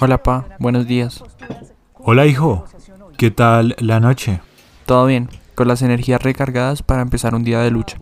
Hola, 0.00 0.22
pa, 0.22 0.46
buenos 0.60 0.86
días. 0.86 1.24
Hola, 1.94 2.24
hijo. 2.26 2.64
¿Qué 3.16 3.32
tal 3.32 3.74
la 3.80 3.98
noche? 3.98 4.40
Todo 4.86 5.06
bien, 5.06 5.28
con 5.56 5.66
las 5.66 5.82
energías 5.82 6.22
recargadas 6.22 6.82
para 6.84 7.02
empezar 7.02 7.34
un 7.34 7.42
día 7.42 7.58
de 7.58 7.72
lucha. 7.72 7.98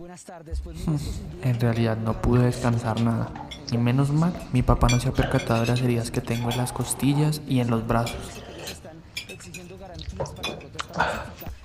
En 1.41 1.59
realidad 1.59 1.97
no 1.97 2.21
pude 2.21 2.45
descansar 2.45 3.01
nada. 3.01 3.31
Y 3.71 3.79
menos 3.79 4.11
mal, 4.11 4.31
mi 4.53 4.61
papá 4.61 4.89
no 4.89 4.99
se 4.99 5.09
ha 5.09 5.13
percatado 5.13 5.61
de 5.61 5.67
las 5.67 5.81
heridas 5.81 6.11
que 6.11 6.21
tengo 6.21 6.51
en 6.51 6.57
las 6.57 6.71
costillas 6.71 7.41
y 7.47 7.61
en 7.61 7.71
los 7.71 7.87
brazos. 7.87 8.43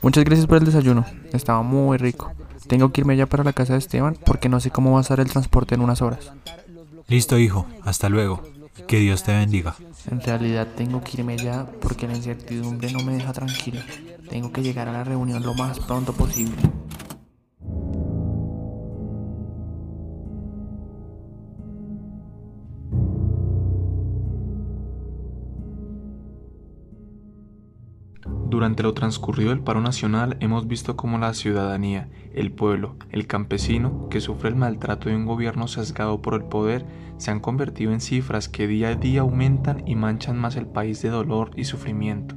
Muchas 0.01 0.25
gracias 0.25 0.47
por 0.47 0.57
el 0.57 0.65
desayuno. 0.65 1.05
Estaba 1.35 1.63
muy 1.63 1.99
rico. 1.99 2.33
Tengo 2.69 2.91
que 2.91 3.03
irme 3.03 3.19
ya 3.19 3.27
para 3.27 3.45
la 3.45 3.53
casa 3.53 3.75
de 3.75 3.81
Esteban 3.81 4.17
porque 4.25 4.49
no 4.49 4.61
sé 4.61 4.71
cómo 4.71 4.93
va 4.93 5.01
a 5.01 5.05
ser 5.05 5.21
el 5.21 5.31
transporte 5.31 5.75
en 5.75 5.83
unas 5.83 6.01
horas. 6.01 6.33
Listo, 7.09 7.37
hijo. 7.37 7.67
Hasta 7.85 8.09
luego. 8.09 8.43
Que 8.87 8.99
Dios 8.99 9.23
te 9.23 9.33
bendiga. 9.33 9.77
En 10.11 10.21
realidad 10.21 10.67
tengo 10.77 11.03
que 11.03 11.19
irme 11.19 11.37
ya 11.37 11.67
porque 11.81 12.07
la 12.07 12.17
incertidumbre 12.17 12.91
no 12.91 13.03
me 13.03 13.15
deja 13.15 13.33
tranquilo. 13.33 13.81
Tengo 14.29 14.51
que 14.51 14.63
llegar 14.63 14.89
a 14.89 14.93
la 14.93 15.05
reunión 15.05 15.43
lo 15.43 15.55
más 15.55 15.79
pronto 15.81 16.13
posible. 16.13 16.57
Durante 28.63 28.85
lo 28.85 28.95
transcurrido 28.95 29.51
del 29.51 29.59
paro 29.59 29.81
nacional 29.81 30.37
hemos 30.39 30.69
visto 30.69 30.95
cómo 30.95 31.19
la 31.19 31.35
ciudadanía, 31.35 32.09
el 32.33 32.53
pueblo, 32.53 32.95
el 33.11 33.27
campesino, 33.27 34.09
que 34.09 34.21
sufre 34.21 34.51
el 34.51 34.55
maltrato 34.55 35.09
de 35.09 35.17
un 35.17 35.27
gobierno 35.27 35.67
sesgado 35.67 36.23
por 36.23 36.35
el 36.35 36.45
poder, 36.45 36.87
se 37.17 37.33
han 37.33 37.41
convertido 37.41 37.91
en 37.93 38.01
cifras 38.01 38.49
que 38.49 38.69
día 38.69 38.91
a 38.91 38.95
día 38.95 39.23
aumentan 39.23 39.83
y 39.85 39.97
manchan 39.97 40.39
más 40.39 40.55
el 40.55 40.69
país 40.69 41.03
de 41.03 41.09
dolor 41.09 41.51
y 41.57 41.65
sufrimiento. 41.65 42.37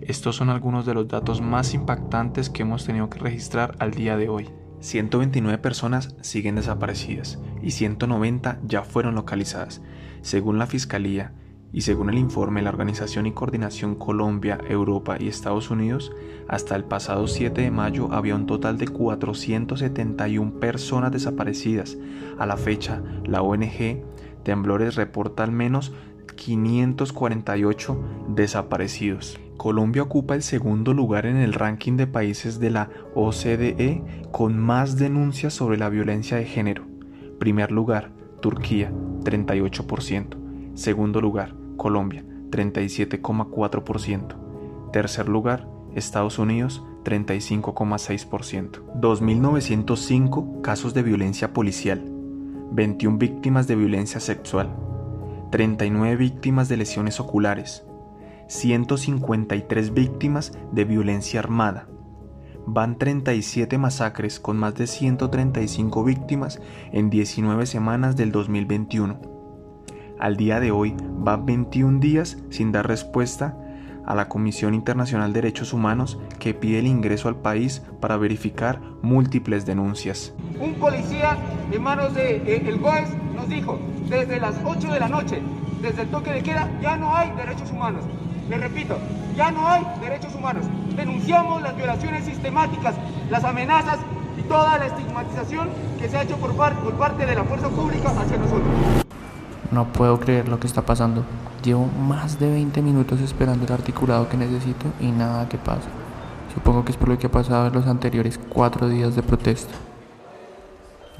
Estos 0.00 0.36
son 0.36 0.48
algunos 0.48 0.86
de 0.86 0.94
los 0.94 1.08
datos 1.08 1.40
más 1.40 1.74
impactantes 1.74 2.50
que 2.50 2.62
hemos 2.62 2.84
tenido 2.84 3.10
que 3.10 3.18
registrar 3.18 3.74
al 3.80 3.90
día 3.90 4.16
de 4.16 4.28
hoy. 4.28 4.48
129 4.78 5.58
personas 5.58 6.14
siguen 6.20 6.54
desaparecidas 6.54 7.40
y 7.60 7.72
190 7.72 8.60
ya 8.62 8.84
fueron 8.84 9.16
localizadas. 9.16 9.82
Según 10.22 10.58
la 10.58 10.68
Fiscalía, 10.68 11.32
y 11.72 11.82
según 11.82 12.10
el 12.10 12.18
informe 12.18 12.62
la 12.62 12.70
Organización 12.70 13.26
y 13.26 13.32
Coordinación 13.32 13.94
Colombia, 13.94 14.58
Europa 14.68 15.16
y 15.20 15.28
Estados 15.28 15.70
Unidos, 15.70 16.12
hasta 16.48 16.76
el 16.76 16.84
pasado 16.84 17.26
7 17.26 17.60
de 17.60 17.70
mayo 17.70 18.08
había 18.12 18.34
un 18.34 18.46
total 18.46 18.78
de 18.78 18.88
471 18.88 20.60
personas 20.60 21.12
desaparecidas. 21.12 21.98
A 22.38 22.46
la 22.46 22.56
fecha, 22.56 23.02
la 23.24 23.42
ONG 23.42 24.02
Temblores 24.48 24.94
reporta 24.94 25.44
al 25.44 25.52
menos 25.52 25.92
548 26.36 27.98
desaparecidos. 28.28 29.38
Colombia 29.58 30.02
ocupa 30.02 30.34
el 30.34 30.42
segundo 30.42 30.94
lugar 30.94 31.26
en 31.26 31.36
el 31.36 31.52
ranking 31.52 31.98
de 31.98 32.06
países 32.06 32.60
de 32.60 32.70
la 32.70 32.88
OCDE 33.14 34.02
con 34.30 34.56
más 34.56 34.96
denuncias 34.96 35.52
sobre 35.52 35.76
la 35.76 35.88
violencia 35.88 36.38
de 36.38 36.44
género. 36.44 36.84
Primer 37.38 37.72
lugar, 37.72 38.10
Turquía, 38.40 38.92
38%. 39.24 40.36
Segundo 40.74 41.20
lugar, 41.20 41.57
Colombia, 41.78 42.22
37,4%. 42.50 44.36
Tercer 44.92 45.30
lugar, 45.30 45.66
Estados 45.94 46.38
Unidos, 46.38 46.84
35,6%. 47.04 48.82
2.905 49.00 50.60
casos 50.60 50.92
de 50.92 51.02
violencia 51.02 51.54
policial, 51.54 52.04
21 52.72 53.16
víctimas 53.16 53.66
de 53.66 53.76
violencia 53.76 54.20
sexual, 54.20 54.76
39 55.50 56.16
víctimas 56.16 56.68
de 56.68 56.76
lesiones 56.76 57.20
oculares, 57.20 57.86
153 58.48 59.94
víctimas 59.94 60.52
de 60.72 60.84
violencia 60.84 61.40
armada. 61.40 61.88
Van 62.66 62.98
37 62.98 63.78
masacres 63.78 64.38
con 64.38 64.58
más 64.58 64.74
de 64.74 64.86
135 64.86 66.04
víctimas 66.04 66.60
en 66.92 67.08
19 67.08 67.64
semanas 67.64 68.14
del 68.16 68.30
2021 68.30 69.37
al 70.18 70.36
día 70.36 70.60
de 70.60 70.70
hoy 70.70 70.94
va 71.26 71.36
21 71.36 72.00
días 72.00 72.38
sin 72.50 72.72
dar 72.72 72.86
respuesta 72.86 73.56
a 74.06 74.14
la 74.14 74.28
Comisión 74.28 74.74
Internacional 74.74 75.32
de 75.32 75.42
Derechos 75.42 75.72
Humanos 75.72 76.18
que 76.38 76.54
pide 76.54 76.78
el 76.78 76.86
ingreso 76.86 77.28
al 77.28 77.36
país 77.36 77.82
para 78.00 78.16
verificar 78.16 78.80
múltiples 79.02 79.66
denuncias. 79.66 80.32
Un 80.58 80.74
policía 80.74 81.36
en 81.70 81.82
manos 81.82 82.14
del 82.14 82.44
de, 82.44 82.56
el 82.56 82.78
juez 82.78 83.08
nos 83.34 83.48
dijo, 83.48 83.78
desde 84.08 84.40
las 84.40 84.54
8 84.64 84.92
de 84.92 85.00
la 85.00 85.08
noche, 85.08 85.42
desde 85.82 86.02
el 86.02 86.08
toque 86.08 86.32
de 86.32 86.42
queda, 86.42 86.70
ya 86.80 86.96
no 86.96 87.14
hay 87.14 87.30
derechos 87.32 87.70
humanos. 87.70 88.04
Le 88.48 88.56
repito, 88.56 88.96
ya 89.36 89.50
no 89.50 89.68
hay 89.68 89.84
derechos 90.00 90.34
humanos. 90.34 90.64
Denunciamos 90.96 91.60
las 91.60 91.76
violaciones 91.76 92.24
sistemáticas, 92.24 92.94
las 93.30 93.44
amenazas 93.44 93.98
y 94.38 94.42
toda 94.42 94.78
la 94.78 94.86
estigmatización 94.86 95.68
que 95.98 96.08
se 96.08 96.16
ha 96.16 96.22
hecho 96.22 96.36
por, 96.38 96.54
por 96.54 96.94
parte 96.94 97.26
de 97.26 97.34
la 97.34 97.44
fuerza 97.44 97.68
pública 97.68 98.08
hacia 98.08 98.38
nosotros. 98.38 99.04
No 99.70 99.92
puedo 99.92 100.18
creer 100.18 100.48
lo 100.48 100.58
que 100.58 100.66
está 100.66 100.82
pasando. 100.82 101.24
Llevo 101.62 101.86
más 101.86 102.38
de 102.38 102.50
20 102.50 102.80
minutos 102.80 103.20
esperando 103.20 103.66
el 103.66 103.72
articulado 103.72 104.28
que 104.28 104.36
necesito 104.36 104.86
y 104.98 105.10
nada 105.10 105.48
que 105.48 105.58
pasa. 105.58 105.88
Supongo 106.54 106.84
que 106.84 106.92
es 106.92 106.96
por 106.96 107.10
lo 107.10 107.18
que 107.18 107.26
ha 107.26 107.30
pasado 107.30 107.66
en 107.66 107.74
los 107.74 107.86
anteriores 107.86 108.38
cuatro 108.48 108.88
días 108.88 109.14
de 109.14 109.22
protesta. 109.22 109.74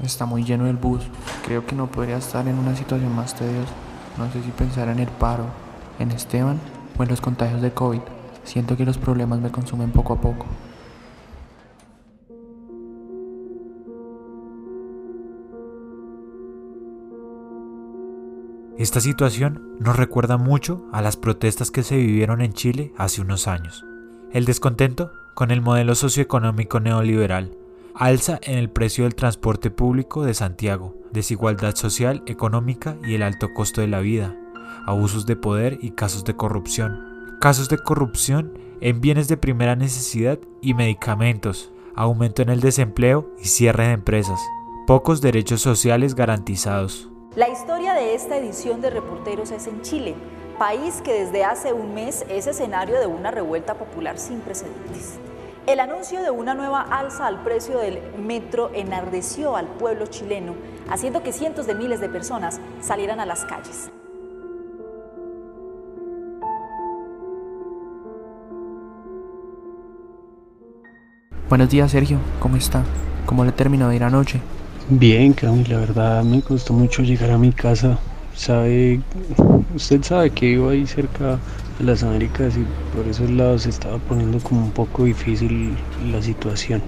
Está 0.01 0.25
muy 0.25 0.43
lleno 0.43 0.67
el 0.67 0.77
bus. 0.77 1.03
Creo 1.45 1.65
que 1.65 1.75
no 1.75 1.87
podría 1.87 2.17
estar 2.17 2.47
en 2.47 2.57
una 2.57 2.75
situación 2.75 3.15
más 3.15 3.35
tediosa. 3.35 3.73
No 4.17 4.31
sé 4.31 4.41
si 4.41 4.49
pensar 4.51 4.87
en 4.87 4.99
el 4.99 5.09
paro, 5.09 5.45
en 5.99 6.11
Esteban 6.11 6.59
o 6.97 7.03
en 7.03 7.09
los 7.09 7.21
contagios 7.21 7.61
de 7.61 7.71
COVID. 7.71 8.01
Siento 8.43 8.75
que 8.75 8.85
los 8.85 8.97
problemas 8.97 9.39
me 9.39 9.51
consumen 9.51 9.91
poco 9.91 10.13
a 10.13 10.21
poco. 10.21 10.45
Esta 18.79 19.01
situación 19.01 19.75
nos 19.81 19.97
recuerda 19.97 20.37
mucho 20.37 20.85
a 20.93 21.01
las 21.01 21.17
protestas 21.17 21.69
que 21.69 21.83
se 21.83 21.97
vivieron 21.97 22.39
en 22.39 22.53
Chile 22.53 22.93
hace 22.95 23.19
unos 23.19 23.49
años. 23.49 23.83
El 24.31 24.45
descontento 24.45 25.11
con 25.33 25.51
el 25.51 25.59
modelo 25.59 25.95
socioeconómico 25.95 26.79
neoliberal, 26.79 27.57
alza 27.93 28.39
en 28.41 28.57
el 28.57 28.69
precio 28.69 29.03
del 29.03 29.15
transporte 29.15 29.69
público 29.69 30.23
de 30.23 30.33
Santiago, 30.33 30.95
desigualdad 31.11 31.75
social, 31.75 32.23
económica 32.25 32.95
y 33.03 33.15
el 33.15 33.23
alto 33.23 33.53
costo 33.53 33.81
de 33.81 33.89
la 33.89 33.99
vida, 33.99 34.33
abusos 34.85 35.25
de 35.25 35.35
poder 35.35 35.77
y 35.81 35.91
casos 35.91 36.23
de 36.23 36.37
corrupción. 36.37 37.35
Casos 37.41 37.67
de 37.67 37.79
corrupción 37.79 38.57
en 38.79 39.01
bienes 39.01 39.27
de 39.27 39.35
primera 39.35 39.75
necesidad 39.75 40.39
y 40.61 40.73
medicamentos, 40.73 41.69
aumento 41.95 42.43
en 42.43 42.47
el 42.47 42.61
desempleo 42.61 43.29
y 43.43 43.49
cierre 43.49 43.87
de 43.87 43.93
empresas, 43.95 44.39
pocos 44.87 45.19
derechos 45.19 45.59
sociales 45.59 46.15
garantizados. 46.15 47.08
La 47.35 47.47
historia 47.47 47.93
de 47.93 48.15
esta 48.15 48.37
edición 48.37 48.81
de 48.81 48.89
Reporteros 48.89 49.51
es 49.51 49.67
en 49.67 49.83
Chile, 49.83 50.15
país 50.57 50.99
que 51.03 51.13
desde 51.13 51.45
hace 51.45 51.73
un 51.73 51.93
mes 51.93 52.25
es 52.27 52.47
escenario 52.47 52.99
de 52.99 53.05
una 53.05 53.29
revuelta 53.29 53.75
popular 53.75 54.17
sin 54.17 54.39
precedentes. 54.39 55.19
El 55.67 55.79
anuncio 55.79 56.23
de 56.23 56.31
una 56.31 56.55
nueva 56.55 56.81
alza 56.81 57.27
al 57.27 57.43
precio 57.43 57.77
del 57.77 57.99
metro 58.17 58.71
enardeció 58.73 59.55
al 59.55 59.67
pueblo 59.67 60.07
chileno, 60.07 60.55
haciendo 60.89 61.21
que 61.21 61.31
cientos 61.31 61.67
de 61.67 61.75
miles 61.75 61.99
de 61.99 62.09
personas 62.09 62.59
salieran 62.81 63.19
a 63.19 63.27
las 63.27 63.45
calles. 63.45 63.91
Buenos 71.47 71.69
días, 71.69 71.91
Sergio. 71.91 72.17
¿Cómo 72.39 72.55
está? 72.55 72.83
¿Cómo 73.27 73.45
le 73.45 73.51
terminó 73.51 73.87
de 73.89 73.97
ir 73.97 74.03
anoche? 74.03 74.41
Bien, 74.91 75.33
Cami, 75.33 75.65
la 75.65 75.77
verdad 75.77 76.23
me 76.23 76.41
costó 76.41 76.73
mucho 76.73 77.03
llegar 77.03 77.29
a 77.29 77.37
mi 77.37 77.51
casa. 77.51 77.99
Sabe, 78.35 78.99
usted 79.75 80.01
sabe 80.01 80.31
que 80.31 80.47
vivo 80.47 80.69
ahí 80.69 80.87
cerca 80.87 81.39
de 81.77 81.85
las 81.85 82.01
Américas 82.01 82.57
y 82.57 82.65
por 82.95 83.07
esos 83.07 83.29
lados 83.29 83.63
se 83.63 83.69
estaba 83.69 83.99
poniendo 83.99 84.39
como 84.39 84.65
un 84.65 84.71
poco 84.71 85.03
difícil 85.03 85.77
la 86.11 86.23
situación. 86.23 86.81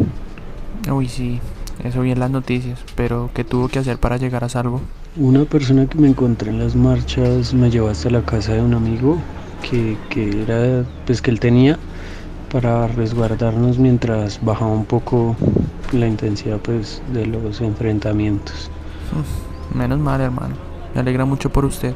Uy, 0.92 1.08
sí, 1.08 1.40
eso 1.84 2.02
vi 2.02 2.10
en 2.10 2.20
las 2.20 2.32
noticias, 2.32 2.80
pero 2.96 3.30
¿qué 3.36 3.44
tuvo 3.44 3.68
que 3.68 3.78
hacer 3.78 3.98
para 3.98 4.18
llegar 4.18 4.44
a 4.44 4.50
salvo? 4.50 4.82
Una 5.16 5.46
persona 5.46 5.86
que 5.86 6.00
me 6.00 6.08
encontré 6.08 6.50
en 6.50 6.58
las 6.58 6.76
marchas 6.76 7.54
me 7.54 7.70
llevó 7.70 7.90
hasta 7.90 8.10
la 8.10 8.24
casa 8.24 8.54
de 8.54 8.64
un 8.64 8.74
amigo 8.74 9.22
que, 9.70 9.96
que 10.10 10.42
era, 10.42 10.86
pues 11.06 11.22
que 11.22 11.30
él 11.30 11.40
tenía 11.40 11.78
para 12.52 12.88
resguardarnos 12.88 13.78
mientras 13.78 14.40
bajaba 14.44 14.72
un 14.72 14.86
poco 14.86 15.36
la 15.94 16.08
intensidad 16.08 16.58
pues 16.60 17.02
de 17.14 17.26
los 17.26 17.62
enfrentamientos. 17.62 18.70
Menos 19.74 20.00
mal 20.00 20.22
hermano, 20.22 20.56
me 20.94 21.02
alegra 21.02 21.26
mucho 21.26 21.50
por 21.50 21.66
usted, 21.66 21.94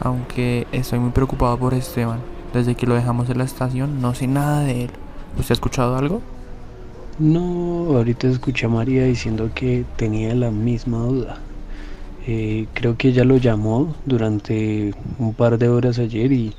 aunque 0.00 0.66
estoy 0.72 0.98
muy 0.98 1.10
preocupado 1.10 1.58
por 1.58 1.74
Esteban. 1.74 2.20
Desde 2.52 2.74
que 2.74 2.86
lo 2.86 2.94
dejamos 2.94 3.28
en 3.28 3.38
la 3.38 3.44
estación 3.44 4.00
no 4.00 4.14
sé 4.14 4.26
nada 4.26 4.60
de 4.60 4.84
él. 4.84 4.90
¿Usted 5.38 5.52
ha 5.52 5.54
escuchado 5.54 5.96
algo? 5.96 6.22
No, 7.18 7.96
ahorita 7.96 8.28
escuché 8.28 8.66
a 8.66 8.68
María 8.68 9.04
diciendo 9.04 9.50
que 9.54 9.84
tenía 9.96 10.34
la 10.34 10.50
misma 10.50 10.98
duda. 10.98 11.38
Eh, 12.26 12.66
creo 12.74 12.96
que 12.96 13.08
ella 13.08 13.24
lo 13.24 13.38
llamó 13.38 13.94
durante 14.06 14.94
un 15.18 15.34
par 15.34 15.58
de 15.58 15.68
horas 15.68 15.98
ayer 15.98 16.30
y 16.30 16.54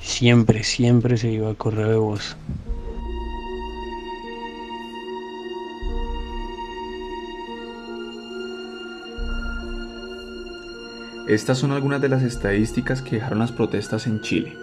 siempre, 0.00 0.64
siempre 0.64 1.16
se 1.16 1.30
iba 1.30 1.50
a 1.50 1.54
correo 1.54 1.88
de 1.88 1.96
voz. 1.96 2.36
Estas 11.28 11.58
son 11.58 11.72
algunas 11.72 12.00
de 12.00 12.08
las 12.08 12.22
estadísticas 12.22 13.02
que 13.02 13.16
dejaron 13.16 13.40
las 13.40 13.52
protestas 13.52 14.06
en 14.06 14.20
Chile. 14.20 14.56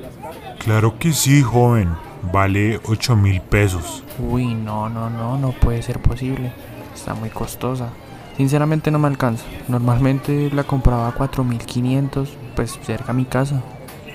Claro 0.59 0.99
que 0.99 1.11
sí, 1.11 1.41
joven. 1.41 1.89
Vale 2.31 2.79
8 2.85 3.15
mil 3.15 3.41
pesos. 3.41 4.03
Uy, 4.19 4.53
no, 4.53 4.89
no, 4.89 5.09
no, 5.09 5.37
no 5.37 5.51
puede 5.51 5.81
ser 5.81 5.99
posible. 5.99 6.51
Está 6.93 7.13
muy 7.13 7.29
costosa. 7.29 7.89
Sinceramente 8.37 8.91
no 8.91 8.99
me 8.99 9.07
alcanza. 9.07 9.45
Normalmente 9.67 10.49
la 10.53 10.63
compraba 10.63 11.07
a 11.07 11.15
4.500, 11.15 12.27
pues 12.55 12.77
cerca 12.83 13.11
a 13.11 13.13
mi 13.13 13.25
casa. 13.25 13.61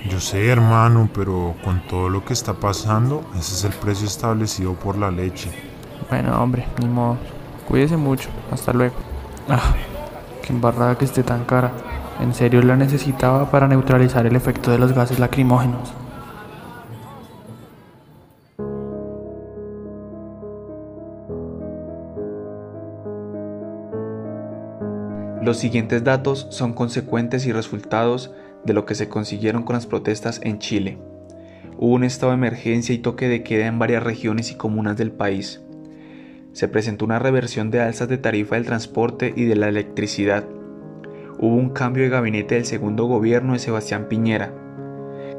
Yo 0.09 0.19
sé, 0.19 0.47
hermano, 0.47 1.09
pero 1.13 1.55
con 1.63 1.81
todo 1.87 2.09
lo 2.09 2.25
que 2.25 2.33
está 2.33 2.53
pasando, 2.53 3.23
ese 3.37 3.53
es 3.53 3.63
el 3.63 3.73
precio 3.73 4.07
establecido 4.07 4.73
por 4.73 4.97
la 4.97 5.11
leche. 5.11 5.51
Bueno, 6.09 6.41
hombre, 6.41 6.65
ni 6.79 6.87
modo. 6.87 7.17
Cuídese 7.67 7.97
mucho. 7.97 8.29
Hasta 8.51 8.73
luego. 8.73 8.95
Ah, 9.47 9.73
qué 10.43 10.53
embarrada 10.53 10.97
que 10.97 11.05
esté 11.05 11.23
tan 11.23 11.45
cara. 11.45 11.71
En 12.19 12.33
serio 12.33 12.61
la 12.61 12.75
necesitaba 12.75 13.49
para 13.49 13.67
neutralizar 13.67 14.25
el 14.25 14.35
efecto 14.35 14.71
de 14.71 14.77
los 14.77 14.93
gases 14.93 15.19
lacrimógenos. 15.19 15.93
Los 25.51 25.57
siguientes 25.57 26.01
datos 26.05 26.47
son 26.49 26.71
consecuentes 26.71 27.45
y 27.45 27.51
resultados 27.51 28.31
de 28.63 28.73
lo 28.73 28.85
que 28.85 28.95
se 28.95 29.09
consiguieron 29.09 29.63
con 29.63 29.73
las 29.73 29.85
protestas 29.85 30.39
en 30.45 30.59
Chile. 30.59 30.97
Hubo 31.77 31.93
un 31.93 32.05
estado 32.05 32.31
de 32.31 32.37
emergencia 32.37 32.95
y 32.95 32.99
toque 32.99 33.27
de 33.27 33.43
queda 33.43 33.67
en 33.67 33.77
varias 33.77 34.01
regiones 34.01 34.49
y 34.51 34.55
comunas 34.55 34.95
del 34.95 35.11
país. 35.11 35.61
Se 36.53 36.69
presentó 36.69 37.03
una 37.03 37.19
reversión 37.19 37.69
de 37.69 37.81
alzas 37.81 38.07
de 38.07 38.17
tarifa 38.17 38.55
del 38.55 38.65
transporte 38.65 39.33
y 39.35 39.43
de 39.43 39.57
la 39.57 39.67
electricidad. 39.67 40.45
Hubo 41.37 41.55
un 41.57 41.71
cambio 41.71 42.03
de 42.03 42.09
gabinete 42.09 42.55
del 42.55 42.63
segundo 42.63 43.03
gobierno 43.07 43.51
de 43.51 43.59
Sebastián 43.59 44.07
Piñera. 44.07 44.53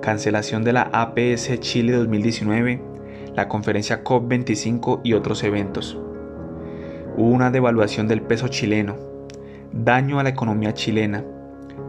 Cancelación 0.02 0.62
de 0.62 0.74
la 0.74 0.90
APS 0.92 1.58
Chile 1.60 1.92
2019, 1.92 2.82
la 3.34 3.48
conferencia 3.48 4.04
COP25 4.04 5.00
y 5.04 5.14
otros 5.14 5.42
eventos. 5.42 5.98
Hubo 7.16 7.30
una 7.30 7.50
devaluación 7.50 8.08
del 8.08 8.20
peso 8.20 8.48
chileno 8.48 9.10
Daño 9.72 10.20
a 10.20 10.22
la 10.22 10.28
economía 10.28 10.74
chilena. 10.74 11.24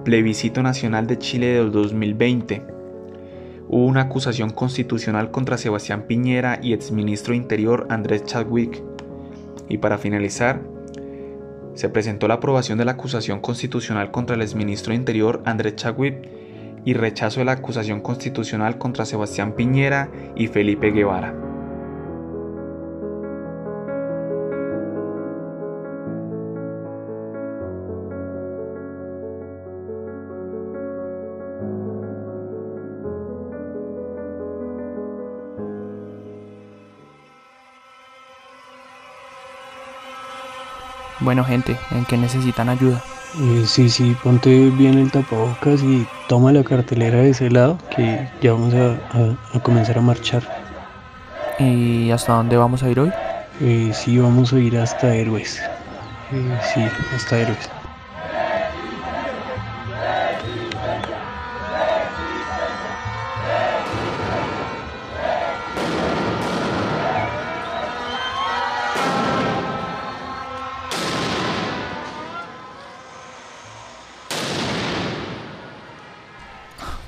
Plebiscito 0.06 0.64
Nacional 0.64 1.06
de 1.06 1.18
Chile 1.18 1.48
del 1.48 1.70
2020. 1.74 2.66
Hubo 3.68 3.86
una 3.86 4.04
acusación 4.04 4.52
constitucional 4.52 5.32
contra 5.32 5.58
Sebastián 5.58 6.04
Piñera 6.08 6.60
y 6.64 6.72
exministro 6.72 7.34
Interior 7.34 7.86
Andrés 7.90 8.24
Chadwick. 8.24 8.82
Y 9.68 9.80
para 9.80 9.98
finalizar, 9.98 10.62
se 11.74 11.90
presentó 11.90 12.30
la 12.30 12.36
aprobación 12.36 12.78
de 12.78 12.86
la 12.86 12.94
acusación 12.94 13.42
constitucional 13.42 14.12
contra 14.12 14.38
el 14.38 14.44
exministro 14.44 14.94
Interior 14.94 15.44
Andrés 15.44 15.76
Chadwick 15.76 16.30
y 16.86 16.94
rechazo 16.94 17.42
de 17.42 17.46
la 17.46 17.52
acusación 17.52 18.00
constitucional 18.00 18.78
contra 18.78 19.04
Sebastián 19.04 19.56
Piñera 19.58 20.10
y 20.38 20.48
Felipe 20.48 20.92
Guevara. 20.92 21.43
Bueno, 41.24 41.46
gente, 41.46 41.80
¿en 41.92 42.04
qué 42.04 42.18
necesitan 42.18 42.68
ayuda? 42.68 43.02
Eh, 43.40 43.64
sí, 43.66 43.90
sí, 43.90 44.14
ponte 44.22 44.70
bien 44.72 44.98
el 44.98 45.10
tapabocas 45.10 45.82
y 45.82 46.06
toma 46.28 46.52
la 46.52 46.66
cartelera 46.66 47.20
de 47.20 47.30
ese 47.30 47.50
lado 47.50 47.78
que 47.96 48.30
ya 48.42 48.52
vamos 48.52 48.74
a, 48.74 49.60
comenzar 49.62 49.98
a 49.98 50.02
marchar. 50.02 50.44
¿Y 51.60 52.12
hasta 52.12 52.34
dónde 52.34 52.58
vamos 52.58 52.84
a 52.84 52.90
ir 52.90 53.00
hoy? 53.00 53.12
Eh, 53.62 53.92
sí, 53.94 54.20
vamos 54.20 54.52
a 54.52 54.60
ir 54.60 54.78
hasta 54.78 55.16
Héroes. 55.16 55.62
Eh, 56.34 56.60
sí, 56.74 56.82
hasta 57.16 57.40
Héroes. 57.40 57.70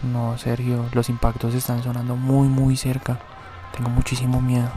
No, 0.06 0.38
Sergio, 0.38 0.86
los 0.94 1.10
impactos 1.10 1.56
están 1.56 1.82
sonando 1.82 2.16
muy, 2.16 2.48
muy 2.48 2.78
cerca. 2.78 3.20
Tengo 3.76 3.90
muchísimo 3.90 4.40
miedo. 4.40 4.70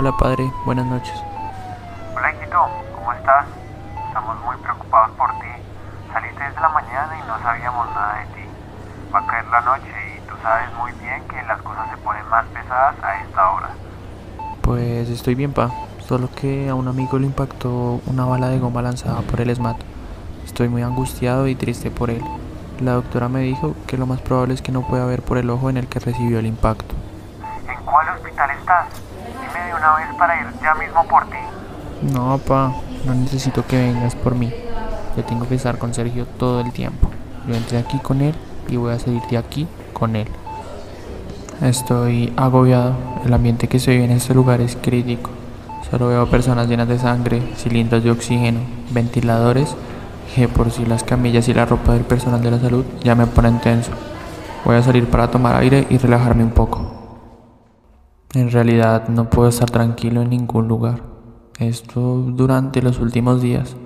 Hola 0.00 0.16
padre, 0.16 0.50
buenas 0.64 0.86
noches. 0.86 1.12
Hola 2.16 2.32
hijito, 2.32 2.56
¿cómo 2.94 3.12
estás? 3.12 3.44
Estamos 4.08 4.40
muy 4.46 4.56
preocupados 4.56 5.10
por 5.10 5.28
ti. 5.32 5.48
Saliste 6.10 6.42
desde 6.42 6.58
la 6.58 6.70
mañana 6.70 7.18
y 7.22 7.28
no 7.28 7.38
sabíamos 7.42 7.86
nada 7.88 8.20
de 8.20 8.24
ti. 8.34 8.48
Va 9.14 9.18
a 9.18 9.26
caer 9.26 9.46
la 9.48 9.60
noche 9.60 9.92
y 10.16 10.26
tú 10.26 10.36
sabes 10.42 10.72
muy 10.72 10.90
bien 10.92 11.22
que 11.28 11.42
las 11.42 11.60
cosas 11.60 11.90
se 11.90 11.98
ponen 11.98 12.26
más 12.30 12.46
pesadas 12.46 12.94
a 13.02 13.20
esta 13.20 13.50
hora. 13.50 13.68
Pues 14.62 15.10
estoy 15.10 15.34
bien, 15.34 15.52
pa. 15.52 15.68
Solo 15.98 16.30
que 16.34 16.70
a 16.70 16.74
un 16.74 16.88
amigo 16.88 17.18
le 17.18 17.26
impactó 17.26 18.00
una 18.06 18.24
bala 18.24 18.48
de 18.48 18.58
goma 18.58 18.80
lanzada 18.80 19.20
por 19.20 19.42
el 19.42 19.54
SMAT. 19.54 19.76
Estoy 20.46 20.70
muy 20.70 20.80
angustiado 20.80 21.46
y 21.46 21.54
triste 21.56 21.90
por 21.90 22.08
él. 22.08 22.24
La 22.80 22.92
doctora 22.92 23.28
me 23.28 23.40
dijo 23.40 23.74
que 23.86 23.98
lo 23.98 24.06
más 24.06 24.22
probable 24.22 24.54
es 24.54 24.62
que 24.62 24.72
no 24.72 24.80
pueda 24.80 25.04
ver 25.04 25.20
por 25.20 25.36
el 25.36 25.50
ojo 25.50 25.68
en 25.68 25.76
el 25.76 25.88
que 25.88 25.98
recibió 25.98 26.38
el 26.38 26.46
impacto. 26.46 26.94
¿En 27.68 27.84
cuál 27.84 28.08
hospital 28.08 28.50
estás? 28.52 29.09
Una 29.80 29.96
vez 29.96 30.14
para 30.18 30.40
ir 30.40 30.46
ya 30.62 30.74
mismo 30.74 31.04
por 31.06 31.24
ti. 31.26 31.38
No, 32.12 32.38
pa, 32.38 32.72
no 33.06 33.14
necesito 33.14 33.66
que 33.66 33.76
vengas 33.76 34.14
por 34.14 34.34
mí. 34.34 34.52
Yo 35.16 35.24
tengo 35.24 35.48
que 35.48 35.54
estar 35.54 35.78
con 35.78 35.94
Sergio 35.94 36.26
todo 36.26 36.60
el 36.60 36.70
tiempo. 36.72 37.10
Yo 37.48 37.54
entré 37.54 37.78
aquí 37.78 37.98
con 37.98 38.20
él 38.20 38.34
y 38.68 38.76
voy 38.76 38.92
a 38.92 38.98
salir 38.98 39.22
de 39.30 39.38
aquí 39.38 39.66
con 39.92 40.16
él. 40.16 40.28
Estoy 41.62 42.32
agobiado. 42.36 42.94
El 43.24 43.32
ambiente 43.32 43.68
que 43.68 43.78
se 43.78 43.92
vive 43.92 44.04
en 44.04 44.12
este 44.12 44.34
lugar 44.34 44.60
es 44.60 44.76
crítico. 44.76 45.30
Solo 45.90 46.08
veo 46.08 46.30
personas 46.30 46.68
llenas 46.68 46.88
de 46.88 46.98
sangre, 46.98 47.42
cilindros 47.56 48.04
de 48.04 48.10
oxígeno, 48.10 48.60
ventiladores, 48.90 49.74
que 50.34 50.46
por 50.46 50.70
si 50.70 50.86
las 50.86 51.04
camillas 51.04 51.48
y 51.48 51.54
la 51.54 51.66
ropa 51.66 51.94
del 51.94 52.04
personal 52.04 52.42
de 52.42 52.50
la 52.50 52.60
salud 52.60 52.84
ya 53.02 53.14
me 53.14 53.26
ponen 53.26 53.60
tenso. 53.60 53.90
Voy 54.64 54.76
a 54.76 54.82
salir 54.82 55.08
para 55.08 55.30
tomar 55.30 55.56
aire 55.56 55.86
y 55.90 55.98
relajarme 55.98 56.44
un 56.44 56.50
poco. 56.50 56.99
En 58.34 58.50
realidad 58.50 59.08
no 59.08 59.28
puedo 59.28 59.48
estar 59.48 59.70
tranquilo 59.70 60.22
en 60.22 60.30
ningún 60.30 60.68
lugar. 60.68 61.02
Esto 61.58 62.00
durante 62.28 62.80
los 62.82 62.98
últimos 63.00 63.42
días. 63.42 63.76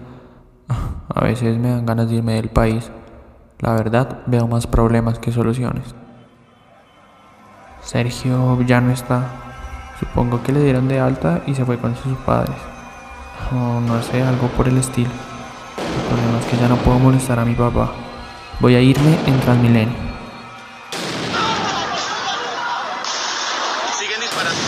A 1.08 1.24
veces 1.24 1.58
me 1.58 1.70
dan 1.70 1.86
ganas 1.86 2.08
de 2.08 2.16
irme 2.16 2.34
del 2.34 2.50
país. 2.50 2.90
La 3.60 3.72
verdad, 3.72 4.20
veo 4.26 4.46
más 4.46 4.66
problemas 4.66 5.18
que 5.18 5.32
soluciones. 5.32 5.94
Sergio 7.82 8.60
ya 8.62 8.80
no 8.80 8.92
está. 8.92 9.26
Supongo 9.98 10.42
que 10.42 10.52
le 10.52 10.62
dieron 10.62 10.88
de 10.88 11.00
alta 11.00 11.42
y 11.46 11.54
se 11.54 11.64
fue 11.64 11.78
con 11.78 11.96
sus 11.96 12.16
padres. 12.18 12.56
O 13.52 13.80
no 13.80 14.02
sé, 14.02 14.22
algo 14.22 14.48
por 14.48 14.68
el 14.68 14.76
estilo. 14.78 15.10
El 15.76 16.02
problema 16.08 16.38
es 16.40 16.46
que 16.46 16.56
ya 16.56 16.68
no 16.68 16.76
puedo 16.76 16.98
molestar 16.98 17.38
a 17.38 17.44
mi 17.44 17.54
papá. 17.54 17.92
Voy 18.60 18.74
a 18.74 18.80
irme 18.80 19.18
en 19.26 19.40
Transmilenio. 19.40 19.94
Siguen 23.98 24.20
disparando. 24.20 24.60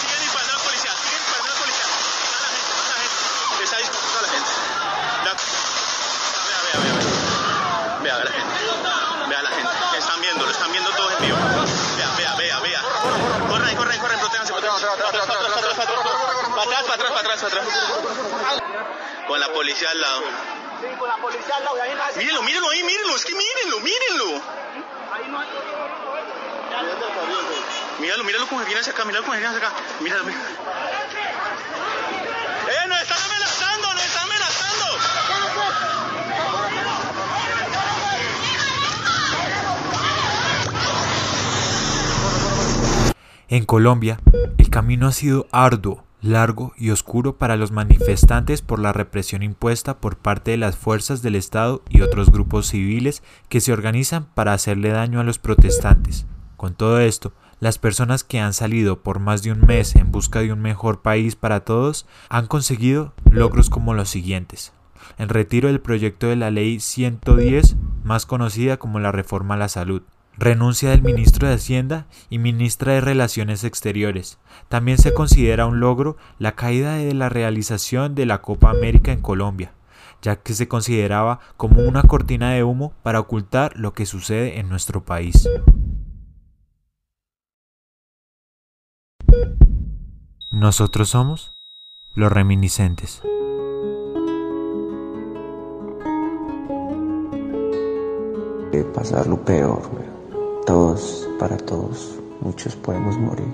Siguen 0.00 0.20
disparando 0.20 0.52
a 0.52 0.56
la 0.56 0.64
policía. 0.64 0.92
Siguen 0.96 1.20
disparando 1.20 1.48
a 1.48 1.52
la 1.52 1.58
policía. 1.60 1.86
Está 1.86 2.40
la 2.42 2.50
gente. 2.52 2.76
Está 2.76 2.92
la 2.92 3.00
gente. 3.00 3.22
Está 3.64 3.76
disparando 3.78 4.18
a 4.18 4.22
la 4.22 4.28
gente. 4.28 4.52
Vea, 5.24 5.34
vea, 6.46 6.78
vea, 6.82 6.92
vea. 6.94 7.06
Vea 8.02 8.14
a 8.14 8.22
la 8.22 8.30
gente. 8.30 8.56
Vea 9.28 9.38
a 9.38 9.42
la 9.42 9.50
gente. 9.50 9.72
Están 9.98 10.20
viendo, 10.20 10.44
lo 10.44 10.50
están 10.52 10.70
viendo 10.72 10.90
todos 10.92 11.12
en 11.16 11.20
vivo. 11.26 11.38
Vea, 11.96 12.10
vea, 12.16 12.32
vea, 12.36 12.60
vea. 12.60 12.80
Corren, 13.48 13.76
corren, 13.76 13.98
corren. 14.00 14.18
Protéjanse, 14.20 14.52
protéjanse. 14.52 14.86
Para 14.86 15.08
atrás, 15.08 15.26
para 15.26 15.40
atrás, 15.40 15.54
para 15.56 15.72
atrás, 15.72 15.76
para 15.76 15.88
atrás. 15.88 16.84
Para 16.86 16.94
atrás, 16.94 17.16
para 17.40 17.48
atrás, 17.48 17.66
para 17.66 18.10
atrás, 18.10 18.26
para 18.30 18.50
atrás. 18.50 18.62
Con 19.28 19.40
la 19.40 19.48
policía 19.48 19.90
al 19.90 20.00
lado. 20.00 20.22
Mírenlo, 22.16 22.42
mírenlo 22.42 22.70
ahí, 22.70 22.82
mírenlo. 22.82 23.16
Es 23.16 23.24
que 23.24 23.34
mírenlo, 23.34 23.80
mírenlo. 23.80 24.42
Míralo, 27.98 28.24
míralo 28.24 28.46
como 28.46 28.64
viene 28.64 28.80
hacia 28.80 28.92
acá, 28.92 29.04
míralo 29.04 29.26
viene 29.30 29.46
hacia 29.46 29.58
acá. 29.58 29.72
Míralo, 30.00 30.24
míralo. 30.24 30.44
¡Eh, 32.68 32.88
nos 32.88 33.00
están 33.00 33.18
amenazando, 33.22 33.94
nos 33.94 34.04
están 34.04 34.24
amenazando! 34.24 34.86
En 43.48 43.64
Colombia, 43.64 44.18
el 44.58 44.68
camino 44.70 45.06
ha 45.06 45.12
sido 45.12 45.46
arduo, 45.52 46.05
largo 46.22 46.72
y 46.76 46.90
oscuro 46.90 47.36
para 47.36 47.56
los 47.56 47.72
manifestantes 47.72 48.62
por 48.62 48.78
la 48.78 48.92
represión 48.92 49.42
impuesta 49.42 49.98
por 49.98 50.16
parte 50.16 50.52
de 50.52 50.56
las 50.56 50.76
fuerzas 50.76 51.22
del 51.22 51.34
Estado 51.34 51.82
y 51.88 52.00
otros 52.00 52.30
grupos 52.30 52.68
civiles 52.68 53.22
que 53.48 53.60
se 53.60 53.72
organizan 53.72 54.26
para 54.34 54.52
hacerle 54.52 54.90
daño 54.90 55.20
a 55.20 55.24
los 55.24 55.38
protestantes. 55.38 56.26
Con 56.56 56.74
todo 56.74 57.00
esto, 57.00 57.32
las 57.60 57.78
personas 57.78 58.24
que 58.24 58.40
han 58.40 58.52
salido 58.52 59.02
por 59.02 59.18
más 59.18 59.42
de 59.42 59.52
un 59.52 59.60
mes 59.60 59.94
en 59.96 60.12
busca 60.12 60.40
de 60.40 60.52
un 60.52 60.60
mejor 60.60 61.00
país 61.02 61.36
para 61.36 61.60
todos 61.60 62.06
han 62.28 62.46
conseguido 62.46 63.14
logros 63.30 63.70
como 63.70 63.94
los 63.94 64.08
siguientes. 64.08 64.72
El 65.18 65.28
retiro 65.28 65.68
del 65.68 65.80
proyecto 65.80 66.26
de 66.26 66.36
la 66.36 66.50
ley 66.50 66.80
110, 66.80 67.76
más 68.04 68.26
conocida 68.26 68.76
como 68.76 68.98
la 69.00 69.12
reforma 69.12 69.54
a 69.54 69.58
la 69.58 69.68
salud, 69.68 70.02
renuncia 70.36 70.90
del 70.90 71.02
ministro 71.02 71.48
de 71.48 71.54
Hacienda 71.54 72.06
y 72.30 72.38
ministra 72.38 72.92
de 72.92 73.00
Relaciones 73.00 73.64
Exteriores. 73.64 74.38
También 74.68 74.98
se 74.98 75.14
considera 75.14 75.66
un 75.66 75.80
logro 75.80 76.16
la 76.38 76.52
caída 76.52 76.94
de 76.94 77.14
la 77.14 77.28
realización 77.28 78.14
de 78.14 78.26
la 78.26 78.42
Copa 78.42 78.70
América 78.70 79.12
en 79.12 79.22
Colombia, 79.22 79.72
ya 80.22 80.36
que 80.36 80.54
se 80.54 80.68
consideraba 80.68 81.40
como 81.56 81.82
una 81.82 82.02
cortina 82.02 82.52
de 82.52 82.64
humo 82.64 82.92
para 83.02 83.20
ocultar 83.20 83.76
lo 83.76 83.92
que 83.92 84.06
sucede 84.06 84.58
en 84.58 84.68
nuestro 84.68 85.04
país. 85.04 85.48
Nosotros 90.50 91.10
somos 91.10 91.54
los 92.14 92.32
reminiscentes. 92.32 93.22
de 98.72 98.84
pasar 98.84 99.26
lo 99.26 99.42
peor. 99.42 100.15
Todos, 100.66 101.28
para 101.38 101.56
todos, 101.56 102.18
muchos 102.40 102.74
podemos 102.74 103.16
morir. 103.18 103.46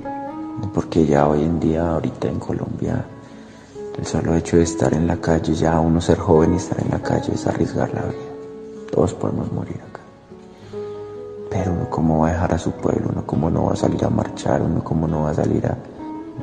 Porque 0.72 1.04
ya 1.04 1.28
hoy 1.28 1.42
en 1.42 1.60
día, 1.60 1.92
ahorita 1.92 2.26
en 2.26 2.38
Colombia, 2.38 3.04
el 3.98 4.06
solo 4.06 4.34
hecho 4.34 4.56
de 4.56 4.62
estar 4.62 4.94
en 4.94 5.06
la 5.06 5.18
calle, 5.18 5.52
ya 5.52 5.78
uno 5.78 6.00
ser 6.00 6.16
joven 6.16 6.54
y 6.54 6.56
estar 6.56 6.80
en 6.80 6.90
la 6.90 7.02
calle 7.02 7.34
es 7.34 7.46
arriesgar 7.46 7.92
la 7.92 8.00
vida. 8.00 8.88
Todos 8.90 9.12
podemos 9.12 9.52
morir 9.52 9.78
acá. 9.90 10.00
Pero 11.50 11.72
uno 11.72 11.90
cómo 11.90 12.20
va 12.20 12.28
a 12.28 12.32
dejar 12.32 12.54
a 12.54 12.58
su 12.58 12.72
pueblo, 12.72 13.10
uno 13.12 13.26
cómo 13.26 13.50
no 13.50 13.66
va 13.66 13.74
a 13.74 13.76
salir 13.76 14.02
a 14.06 14.08
marchar, 14.08 14.62
uno 14.62 14.82
cómo 14.82 15.06
no 15.06 15.24
va 15.24 15.32
a 15.32 15.34
salir 15.34 15.66
a, 15.66 15.76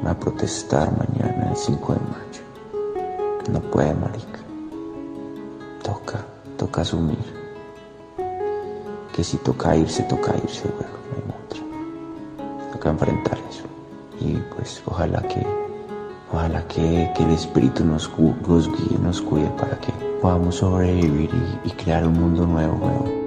a 0.07 0.13
protestar 0.19 0.91
mañana 0.91 1.49
el 1.49 1.57
5 1.57 1.93
de 1.93 1.99
mayo. 1.99 3.51
No 3.51 3.71
puede, 3.71 3.95
marica. 3.95 4.39
Toca, 5.81 6.19
toca 6.57 6.81
asumir 6.81 7.38
que 9.19 9.23
si 9.25 9.35
toca 9.39 9.75
irse, 9.75 10.01
toca 10.03 10.33
irse, 10.41 10.63
weón, 10.79 10.93
no 11.27 11.33
hay 11.33 11.41
otra. 11.43 12.71
Toca 12.71 12.89
enfrentar 12.89 13.37
eso. 13.49 13.63
Y 14.21 14.37
pues 14.55 14.81
ojalá 14.85 15.21
que, 15.23 15.45
ojalá 16.31 16.65
que, 16.69 17.11
que 17.13 17.23
el 17.23 17.31
Espíritu 17.31 17.83
nos, 17.83 18.09
gu- 18.09 18.33
nos 18.47 18.69
guíe, 18.69 18.97
nos 19.03 19.21
cuide 19.21 19.49
para 19.59 19.77
que 19.81 19.91
podamos 20.21 20.55
sobrevivir 20.55 21.29
y, 21.65 21.67
y 21.67 21.71
crear 21.71 22.07
un 22.07 22.13
mundo 22.13 22.45
nuevo, 22.47 22.75
weón. 22.77 23.18